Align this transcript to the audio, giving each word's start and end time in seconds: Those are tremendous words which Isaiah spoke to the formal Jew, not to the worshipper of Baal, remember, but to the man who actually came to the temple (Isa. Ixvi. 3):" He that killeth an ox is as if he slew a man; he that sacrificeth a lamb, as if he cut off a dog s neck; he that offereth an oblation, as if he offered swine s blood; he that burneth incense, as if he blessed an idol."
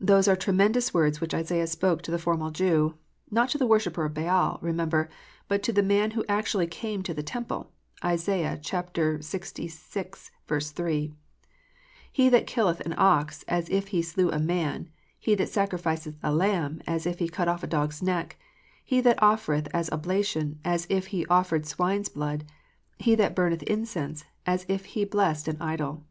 Those 0.00 0.28
are 0.28 0.34
tremendous 0.34 0.94
words 0.94 1.20
which 1.20 1.34
Isaiah 1.34 1.66
spoke 1.66 2.00
to 2.00 2.10
the 2.10 2.18
formal 2.18 2.50
Jew, 2.50 2.94
not 3.30 3.50
to 3.50 3.58
the 3.58 3.66
worshipper 3.66 4.06
of 4.06 4.14
Baal, 4.14 4.58
remember, 4.62 5.10
but 5.46 5.62
to 5.64 5.74
the 5.74 5.82
man 5.82 6.12
who 6.12 6.24
actually 6.26 6.66
came 6.66 7.02
to 7.02 7.12
the 7.12 7.22
temple 7.22 7.70
(Isa. 8.02 8.30
Ixvi. 8.62 9.70
3):" 10.48 11.14
He 12.18 12.28
that 12.30 12.46
killeth 12.46 12.80
an 12.80 12.94
ox 12.96 13.38
is 13.40 13.44
as 13.46 13.68
if 13.68 13.88
he 13.88 14.00
slew 14.00 14.30
a 14.30 14.38
man; 14.38 14.88
he 15.18 15.34
that 15.34 15.50
sacrificeth 15.50 16.16
a 16.22 16.32
lamb, 16.32 16.80
as 16.86 17.04
if 17.04 17.18
he 17.18 17.28
cut 17.28 17.46
off 17.48 17.62
a 17.62 17.66
dog 17.66 17.90
s 17.92 18.00
neck; 18.00 18.38
he 18.82 19.02
that 19.02 19.20
offereth 19.22 19.68
an 19.74 19.84
oblation, 19.92 20.60
as 20.64 20.86
if 20.88 21.08
he 21.08 21.26
offered 21.26 21.66
swine 21.66 22.00
s 22.00 22.08
blood; 22.08 22.46
he 22.96 23.14
that 23.16 23.34
burneth 23.36 23.62
incense, 23.64 24.24
as 24.46 24.64
if 24.66 24.86
he 24.96 25.04
blessed 25.04 25.46
an 25.46 25.58
idol." 25.60 26.06